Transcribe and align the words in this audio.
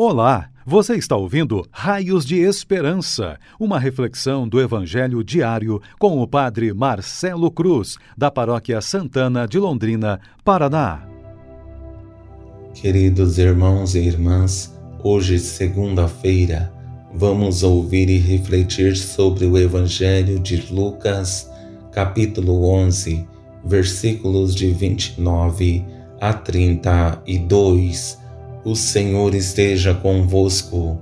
Olá, 0.00 0.48
você 0.64 0.94
está 0.94 1.16
ouvindo 1.16 1.66
Raios 1.72 2.24
de 2.24 2.36
Esperança, 2.36 3.36
uma 3.58 3.80
reflexão 3.80 4.46
do 4.46 4.60
Evangelho 4.60 5.24
diário 5.24 5.82
com 5.98 6.22
o 6.22 6.28
Padre 6.28 6.72
Marcelo 6.72 7.50
Cruz, 7.50 7.96
da 8.16 8.30
Paróquia 8.30 8.80
Santana 8.80 9.44
de 9.48 9.58
Londrina, 9.58 10.20
Paraná. 10.44 11.02
Queridos 12.74 13.38
irmãos 13.38 13.96
e 13.96 13.98
irmãs, 13.98 14.72
hoje, 15.02 15.36
segunda-feira, 15.40 16.72
vamos 17.12 17.64
ouvir 17.64 18.08
e 18.08 18.18
refletir 18.18 18.96
sobre 18.96 19.46
o 19.46 19.58
Evangelho 19.58 20.38
de 20.38 20.72
Lucas, 20.72 21.50
capítulo 21.90 22.70
11, 22.70 23.26
versículos 23.64 24.54
de 24.54 24.70
29 24.70 25.84
a 26.20 26.32
32 26.32 28.27
o 28.70 28.76
Senhor 28.76 29.34
esteja 29.34 29.94
convosco, 29.94 30.98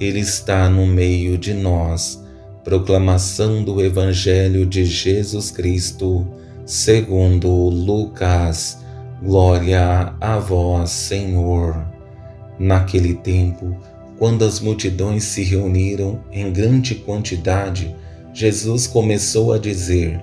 Ele 0.00 0.18
está 0.18 0.68
no 0.68 0.84
meio 0.84 1.38
de 1.38 1.54
nós. 1.54 2.20
Proclamação 2.64 3.62
do 3.62 3.80
Evangelho 3.80 4.66
de 4.66 4.84
Jesus 4.84 5.52
Cristo, 5.52 6.26
segundo 6.66 7.48
Lucas. 7.48 8.78
Glória 9.22 10.12
a 10.20 10.38
vós, 10.40 10.90
Senhor. 10.90 11.86
Naquele 12.58 13.14
tempo, 13.14 13.76
quando 14.18 14.44
as 14.44 14.58
multidões 14.58 15.22
se 15.22 15.44
reuniram 15.44 16.20
em 16.32 16.52
grande 16.52 16.96
quantidade, 16.96 17.94
Jesus 18.32 18.88
começou 18.88 19.52
a 19.52 19.58
dizer: 19.58 20.20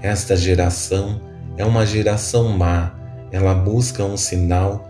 Esta 0.00 0.34
geração 0.34 1.20
é 1.58 1.66
uma 1.66 1.84
geração 1.84 2.48
má, 2.48 2.94
ela 3.30 3.52
busca 3.52 4.02
um 4.02 4.16
sinal 4.16 4.89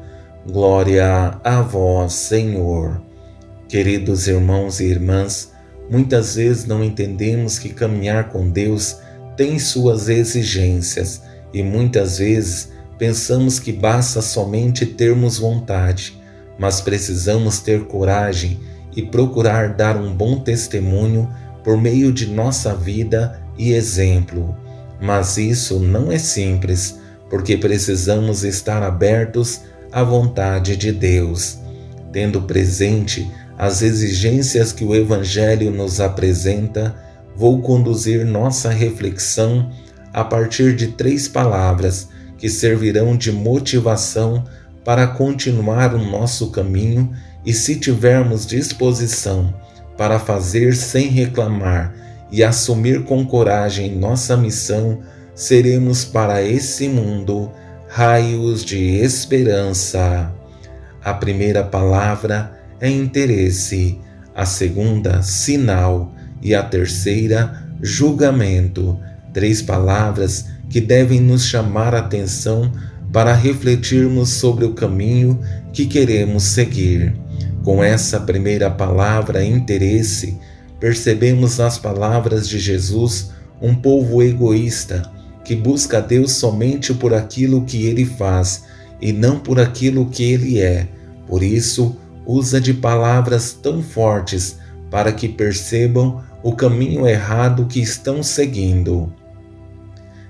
Glória 0.43 1.39
a 1.43 1.61
vós, 1.61 2.13
Senhor. 2.13 2.99
Queridos 3.69 4.27
irmãos 4.27 4.79
e 4.79 4.85
irmãs, 4.85 5.51
muitas 5.87 6.33
vezes 6.33 6.65
não 6.65 6.83
entendemos 6.83 7.59
que 7.59 7.69
caminhar 7.69 8.29
com 8.29 8.49
Deus 8.49 8.97
tem 9.37 9.59
suas 9.59 10.09
exigências 10.09 11.21
e 11.53 11.61
muitas 11.61 12.17
vezes 12.17 12.71
pensamos 12.97 13.59
que 13.59 13.71
basta 13.71 14.19
somente 14.19 14.83
termos 14.83 15.37
vontade, 15.37 16.19
mas 16.57 16.81
precisamos 16.81 17.59
ter 17.59 17.85
coragem 17.85 18.59
e 18.95 19.03
procurar 19.03 19.75
dar 19.75 19.95
um 19.95 20.11
bom 20.11 20.39
testemunho 20.39 21.29
por 21.63 21.77
meio 21.77 22.11
de 22.11 22.25
nossa 22.25 22.73
vida 22.75 23.39
e 23.59 23.73
exemplo. 23.73 24.57
Mas 24.99 25.37
isso 25.37 25.79
não 25.79 26.11
é 26.11 26.17
simples, 26.17 26.99
porque 27.29 27.55
precisamos 27.55 28.43
estar 28.43 28.81
abertos 28.81 29.69
a 29.91 30.03
vontade 30.03 30.75
de 30.77 30.91
Deus, 30.91 31.59
tendo 32.11 32.41
presente 32.43 33.29
as 33.57 33.81
exigências 33.81 34.71
que 34.71 34.83
o 34.83 34.95
Evangelho 34.95 35.69
nos 35.71 35.99
apresenta, 35.99 36.95
vou 37.35 37.61
conduzir 37.61 38.25
nossa 38.25 38.69
reflexão 38.69 39.71
a 40.13 40.23
partir 40.23 40.75
de 40.75 40.87
três 40.87 41.27
palavras 41.27 42.09
que 42.37 42.49
servirão 42.49 43.15
de 43.15 43.31
motivação 43.31 44.43
para 44.83 45.07
continuar 45.07 45.93
o 45.93 46.03
nosso 46.03 46.49
caminho 46.49 47.11
e, 47.45 47.53
se 47.53 47.75
tivermos 47.75 48.45
disposição 48.45 49.53
para 49.97 50.19
fazer 50.19 50.75
sem 50.75 51.07
reclamar 51.07 51.93
e 52.31 52.43
assumir 52.43 53.03
com 53.03 53.25
coragem 53.25 53.95
nossa 53.95 54.35
missão, 54.35 55.01
seremos 55.35 56.03
para 56.03 56.41
esse 56.41 56.87
mundo 56.87 57.51
raios 57.93 58.63
de 58.63 58.79
esperança. 59.01 60.31
A 61.03 61.13
primeira 61.13 61.61
palavra 61.61 62.57
é 62.79 62.89
interesse, 62.89 63.99
a 64.33 64.45
segunda, 64.45 65.21
sinal 65.21 66.13
e 66.41 66.55
a 66.55 66.63
terceira, 66.63 67.67
julgamento. 67.81 68.97
Três 69.33 69.61
palavras 69.61 70.45
que 70.69 70.79
devem 70.79 71.19
nos 71.19 71.45
chamar 71.45 71.93
a 71.93 71.99
atenção 71.99 72.71
para 73.11 73.33
refletirmos 73.33 74.29
sobre 74.29 74.63
o 74.63 74.73
caminho 74.73 75.37
que 75.73 75.85
queremos 75.85 76.43
seguir. 76.43 77.13
Com 77.61 77.83
essa 77.83 78.21
primeira 78.21 78.71
palavra, 78.71 79.43
interesse, 79.43 80.37
percebemos 80.79 81.57
nas 81.57 81.77
palavras 81.77 82.47
de 82.47 82.57
Jesus 82.57 83.31
um 83.61 83.75
povo 83.75 84.23
egoísta 84.23 85.11
que 85.43 85.55
busca 85.55 85.97
a 85.97 86.01
Deus 86.01 86.33
somente 86.33 86.93
por 86.93 87.13
aquilo 87.13 87.65
que 87.65 87.85
ele 87.85 88.05
faz 88.05 88.65
e 89.01 89.11
não 89.11 89.39
por 89.39 89.59
aquilo 89.59 90.05
que 90.05 90.23
ele 90.23 90.59
é. 90.59 90.87
Por 91.27 91.41
isso, 91.41 91.95
usa 92.25 92.61
de 92.61 92.73
palavras 92.73 93.53
tão 93.53 93.81
fortes 93.81 94.57
para 94.89 95.11
que 95.11 95.27
percebam 95.27 96.21
o 96.43 96.55
caminho 96.55 97.07
errado 97.07 97.65
que 97.65 97.79
estão 97.79 98.21
seguindo. 98.21 99.13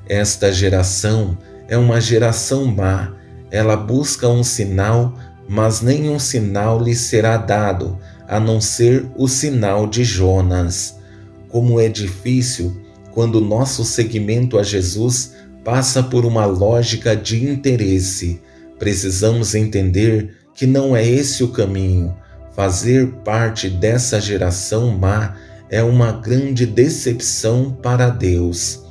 Esta 0.07 0.51
geração 0.51 1.37
é 1.67 1.77
uma 1.77 1.99
geração 2.01 2.65
má. 2.65 3.13
Ela 3.49 3.75
busca 3.75 4.27
um 4.27 4.43
sinal, 4.43 5.15
mas 5.47 5.81
nenhum 5.81 6.19
sinal 6.19 6.81
lhe 6.81 6.95
será 6.95 7.37
dado, 7.37 7.97
a 8.27 8.39
não 8.39 8.61
ser 8.61 9.09
o 9.15 9.27
sinal 9.27 9.87
de 9.87 10.03
Jonas. 10.03 10.97
Como 11.49 11.79
é 11.79 11.89
difícil 11.89 12.80
quando 13.11 13.41
nosso 13.41 13.83
seguimento 13.83 14.57
a 14.57 14.63
Jesus 14.63 15.33
passa 15.63 16.01
por 16.01 16.25
uma 16.25 16.45
lógica 16.45 17.15
de 17.15 17.45
interesse. 17.45 18.41
Precisamos 18.79 19.53
entender 19.53 20.35
que 20.55 20.65
não 20.65 20.95
é 20.95 21.05
esse 21.07 21.43
o 21.43 21.49
caminho. 21.49 22.15
Fazer 22.55 23.07
parte 23.23 23.69
dessa 23.69 24.19
geração 24.19 24.97
má 24.97 25.35
é 25.69 25.81
uma 25.81 26.11
grande 26.11 26.65
decepção 26.65 27.71
para 27.71 28.09
Deus. 28.09 28.83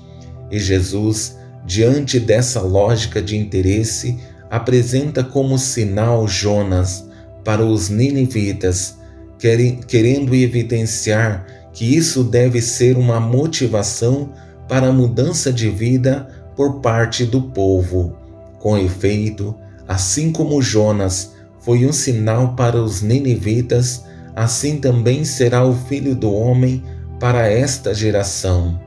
E 0.50 0.58
Jesus, 0.58 1.36
diante 1.66 2.18
dessa 2.18 2.60
lógica 2.60 3.20
de 3.20 3.36
interesse, 3.36 4.18
apresenta 4.48 5.22
como 5.22 5.58
sinal 5.58 6.26
Jonas 6.26 7.04
para 7.44 7.64
os 7.64 7.88
ninivitas, 7.88 8.96
querendo 9.38 10.34
evidenciar 10.34 11.46
que 11.72 11.96
isso 11.96 12.24
deve 12.24 12.60
ser 12.60 12.96
uma 12.96 13.20
motivação 13.20 14.30
para 14.68 14.88
a 14.88 14.92
mudança 14.92 15.52
de 15.52 15.68
vida 15.68 16.28
por 16.56 16.80
parte 16.80 17.24
do 17.24 17.42
povo. 17.42 18.16
Com 18.58 18.76
efeito, 18.76 19.54
assim 19.88 20.30
como 20.30 20.60
Jonas 20.60 21.32
foi 21.60 21.86
um 21.86 21.92
sinal 21.92 22.54
para 22.54 22.80
os 22.80 23.02
ninivitas, 23.02 24.04
assim 24.34 24.78
também 24.78 25.24
será 25.24 25.64
o 25.64 25.74
Filho 25.74 26.14
do 26.14 26.32
Homem 26.32 26.82
para 27.18 27.48
esta 27.48 27.92
geração. 27.92 28.80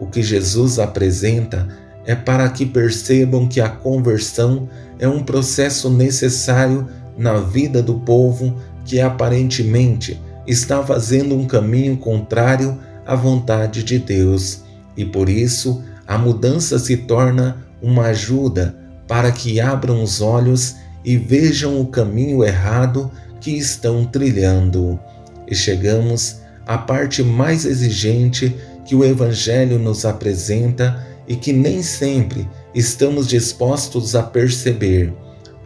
O 0.00 0.06
que 0.06 0.22
Jesus 0.22 0.78
apresenta 0.78 1.68
é 2.06 2.14
para 2.14 2.48
que 2.48 2.66
percebam 2.66 3.48
que 3.48 3.60
a 3.60 3.68
conversão 3.68 4.68
é 4.98 5.08
um 5.08 5.22
processo 5.22 5.90
necessário 5.90 6.86
na 7.16 7.34
vida 7.34 7.82
do 7.82 7.94
povo 8.00 8.54
que 8.84 9.00
aparentemente 9.00 10.20
está 10.46 10.82
fazendo 10.82 11.34
um 11.34 11.46
caminho 11.46 11.96
contrário 11.96 12.78
à 13.06 13.14
vontade 13.14 13.82
de 13.82 13.98
Deus 13.98 14.62
e 14.96 15.04
por 15.04 15.28
isso 15.28 15.82
a 16.06 16.18
mudança 16.18 16.78
se 16.78 16.96
torna 16.96 17.64
uma 17.82 18.06
ajuda 18.06 18.76
para 19.06 19.30
que 19.32 19.60
abram 19.60 20.02
os 20.02 20.20
olhos 20.20 20.76
e 21.04 21.16
vejam 21.16 21.80
o 21.80 21.86
caminho 21.86 22.42
errado 22.42 23.10
que 23.40 23.50
estão 23.50 24.04
trilhando. 24.04 24.98
E 25.46 25.54
chegamos 25.54 26.40
a 26.66 26.78
parte 26.78 27.22
mais 27.22 27.64
exigente 27.66 28.56
que 28.86 28.94
o 28.94 29.04
Evangelho 29.04 29.78
nos 29.78 30.04
apresenta 30.04 31.06
e 31.26 31.36
que 31.36 31.52
nem 31.52 31.82
sempre 31.82 32.48
estamos 32.74 33.26
dispostos 33.26 34.14
a 34.14 34.22
perceber. 34.22 35.12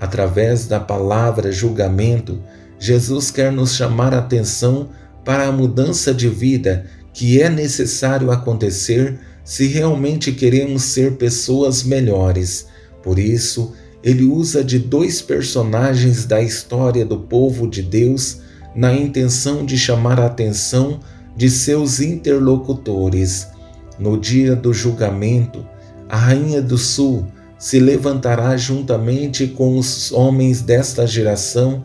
Através 0.00 0.66
da 0.66 0.78
palavra 0.78 1.50
julgamento, 1.50 2.40
Jesus 2.78 3.30
quer 3.30 3.50
nos 3.50 3.74
chamar 3.74 4.14
a 4.14 4.18
atenção 4.18 4.88
para 5.24 5.46
a 5.46 5.52
mudança 5.52 6.14
de 6.14 6.28
vida 6.28 6.86
que 7.12 7.42
é 7.42 7.50
necessário 7.50 8.30
acontecer 8.30 9.18
se 9.44 9.66
realmente 9.66 10.30
queremos 10.32 10.82
ser 10.84 11.16
pessoas 11.16 11.82
melhores. 11.82 12.66
Por 13.02 13.18
isso, 13.18 13.72
ele 14.02 14.24
usa 14.24 14.62
de 14.62 14.78
dois 14.78 15.20
personagens 15.20 16.24
da 16.24 16.40
história 16.40 17.04
do 17.04 17.18
povo 17.18 17.66
de 17.66 17.82
Deus 17.82 18.40
na 18.74 18.94
intenção 18.94 19.66
de 19.66 19.76
chamar 19.76 20.20
a 20.20 20.26
atenção 20.26 21.00
de 21.36 21.50
seus 21.50 22.00
interlocutores. 22.00 23.48
No 23.98 24.16
dia 24.16 24.54
do 24.54 24.72
julgamento, 24.72 25.66
a 26.08 26.16
Rainha 26.16 26.62
do 26.62 26.78
Sul 26.78 27.26
se 27.58 27.80
levantará 27.80 28.56
juntamente 28.56 29.48
com 29.48 29.76
os 29.76 30.12
homens 30.12 30.62
desta 30.62 31.06
geração 31.06 31.84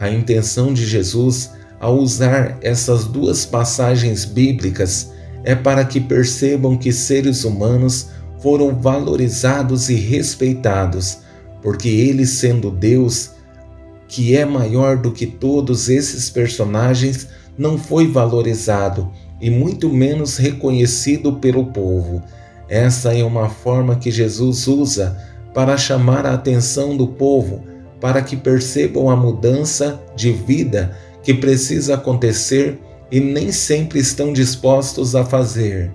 A 0.00 0.10
intenção 0.10 0.72
de 0.72 0.86
Jesus 0.86 1.50
ao 1.80 1.96
usar 1.98 2.58
essas 2.60 3.04
duas 3.04 3.46
passagens 3.46 4.24
bíblicas 4.24 5.12
é 5.44 5.54
para 5.54 5.84
que 5.84 6.00
percebam 6.00 6.76
que 6.76 6.92
seres 6.92 7.44
humanos 7.44 8.10
foram 8.40 8.74
valorizados 8.74 9.88
e 9.88 9.94
respeitados, 9.94 11.18
porque 11.62 11.88
ele, 11.88 12.26
sendo 12.26 12.70
Deus, 12.70 13.30
que 14.06 14.36
é 14.36 14.44
maior 14.44 14.96
do 14.96 15.12
que 15.12 15.26
todos 15.26 15.88
esses 15.88 16.30
personagens, 16.30 17.28
não 17.56 17.76
foi 17.76 18.06
valorizado 18.06 19.10
e 19.40 19.50
muito 19.50 19.88
menos 19.88 20.36
reconhecido 20.36 21.34
pelo 21.34 21.66
povo. 21.66 22.22
Essa 22.68 23.14
é 23.14 23.24
uma 23.24 23.48
forma 23.48 23.96
que 23.96 24.10
Jesus 24.10 24.66
usa 24.66 25.16
para 25.54 25.76
chamar 25.76 26.26
a 26.26 26.34
atenção 26.34 26.96
do 26.96 27.06
povo 27.06 27.64
para 28.00 28.22
que 28.22 28.36
percebam 28.36 29.10
a 29.10 29.16
mudança 29.16 30.00
de 30.16 30.32
vida 30.32 30.96
que 31.22 31.34
precisa 31.34 31.94
acontecer 31.94 32.78
e 33.10 33.20
nem 33.20 33.50
sempre 33.52 33.98
estão 33.98 34.32
dispostos 34.32 35.14
a 35.14 35.24
fazer. 35.24 35.92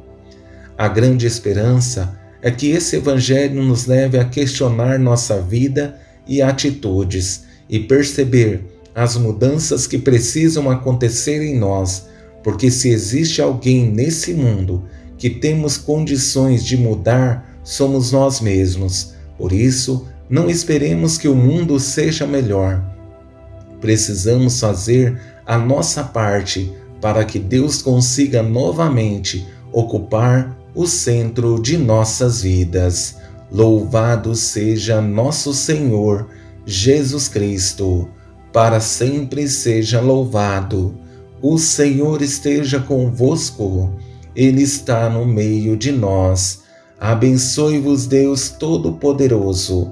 A 0.78 0.88
grande 0.88 1.26
esperança 1.26 2.20
é 2.42 2.52
que 2.52 2.72
esse 2.72 2.98
Evangelho 2.98 3.64
nos 3.64 3.86
leve 3.86 4.18
a 4.18 4.26
questionar 4.26 5.00
nossa 5.00 5.42
vida 5.42 6.00
e 6.28 6.42
atitudes 6.42 7.46
e 7.70 7.80
perceber 7.80 8.66
as 8.94 9.16
mudanças 9.16 9.88
que 9.88 9.98
precisam 9.98 10.70
acontecer 10.70 11.42
em 11.42 11.58
nós, 11.58 12.08
porque 12.44 12.70
se 12.70 12.90
existe 12.90 13.42
alguém 13.42 13.90
nesse 13.90 14.34
mundo 14.34 14.84
que 15.18 15.30
temos 15.30 15.78
condições 15.78 16.66
de 16.66 16.76
mudar, 16.76 17.60
somos 17.64 18.12
nós 18.12 18.42
mesmos. 18.42 19.14
Por 19.38 19.52
isso, 19.52 20.08
não 20.30 20.50
esperemos 20.50 21.18
que 21.18 21.28
o 21.28 21.36
mundo 21.36 21.80
seja 21.80 22.26
melhor. 22.26 22.84
Precisamos 23.80 24.60
fazer 24.60 25.20
a 25.46 25.58
nossa 25.58 26.04
parte 26.04 26.72
para 27.02 27.26
que 27.26 27.38
Deus 27.38 27.82
consiga 27.82 28.42
novamente 28.42 29.46
ocupar 29.72 30.58
o 30.74 30.88
centro 30.88 31.62
de 31.62 31.78
nossas 31.78 32.42
vidas. 32.42 33.18
Louvado 33.52 34.36
seja 34.36 35.02
nosso 35.02 35.54
Senhor 35.54 36.28
Jesus 36.66 37.28
Cristo, 37.28 38.10
para 38.54 38.80
sempre 38.80 39.48
seja 39.48 40.00
louvado. 40.00 40.96
O 41.42 41.58
Senhor 41.58 42.22
esteja 42.22 42.80
convosco, 42.80 43.94
Ele 44.34 44.64
está 44.64 45.10
no 45.10 45.26
meio 45.26 45.76
de 45.76 45.92
nós. 45.92 46.62
Abençoe-vos, 46.98 48.08
Deus 48.08 48.50
Todo-Poderoso. 48.50 49.92